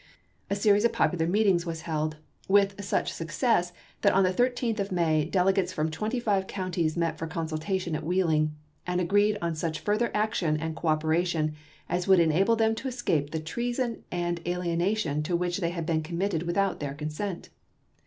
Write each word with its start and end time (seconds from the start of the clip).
A 0.49 0.55
series 0.55 0.83
of 0.83 0.91
popular 0.93 1.27
meetings 1.27 1.63
was 1.63 1.81
held, 1.81 2.15
with 2.47 2.83
such 2.83 3.13
success 3.13 3.71
that 4.01 4.13
on 4.13 4.23
the 4.23 4.33
13th 4.33 4.79
of 4.79 4.91
May 4.91 5.25
delegates 5.25 5.71
from 5.71 5.91
twenty 5.91 6.19
five 6.19 6.47
counties 6.47 6.97
met 6.97 7.19
for 7.19 7.27
consultation 7.27 7.95
at 7.95 8.03
Wheeling, 8.03 8.55
and 8.87 8.99
agreed 8.99 9.37
on 9.43 9.53
such 9.53 9.79
further 9.79 10.09
action 10.15 10.57
and 10.57 10.75
cooperation 10.75 11.53
as 11.87 12.07
would 12.07 12.19
enable 12.19 12.55
them 12.55 12.73
to 12.73 12.87
escape 12.87 13.29
the 13.29 13.39
treason 13.39 14.03
and 14.11 14.41
alienation 14.47 15.21
to 15.21 15.35
which 15.35 15.59
they 15.59 15.69
had 15.69 15.85
been 15.85 16.01
committed 16.01 16.47
without 16.47 16.79
their 16.79 16.95
consent. 16.95 17.49